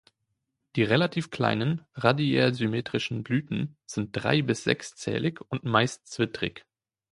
[0.75, 6.65] Die relativ kleinen, radiärsymmetrischen Blüten sind drei- bis sechszählig und meist zwittrig.